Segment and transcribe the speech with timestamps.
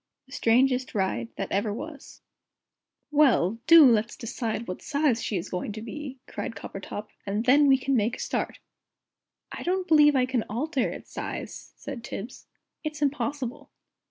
[0.25, 2.21] THE STRANGEST RIDE THAT EVER WAS
[3.11, 7.67] "Well, do let's decide what size she is going to be," cried Coppertop, "and then
[7.67, 8.57] we can make a start."
[9.51, 12.47] "I don't believe it can alter its size," said Tibbs.
[12.83, 13.69] "It's impossible."